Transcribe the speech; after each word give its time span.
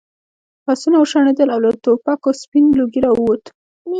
آسونه 0.71 0.97
وشڼېدل 0.99 1.49
او 1.53 1.59
له 1.65 1.71
ټوپکو 1.83 2.29
سپین 2.41 2.65
لوګی 2.79 2.99
راووت. 3.05 3.43